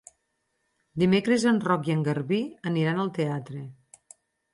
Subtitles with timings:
[1.01, 2.39] Dimecres en Roc i en Garbí
[2.71, 3.63] aniran al teatre.